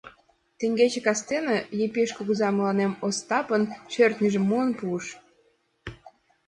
Теҥгече 0.57 0.99
кастене 1.05 1.57
Епиш 1.85 2.09
кугыза 2.17 2.49
мыланем 2.57 2.91
Остапын 3.05 3.63
шӧртньыжым 3.93 4.43
муын 4.49 4.69
пуыш. 4.79 5.05